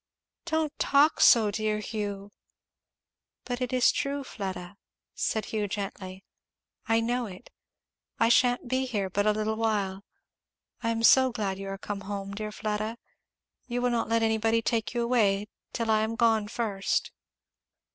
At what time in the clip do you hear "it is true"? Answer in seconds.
3.61-4.23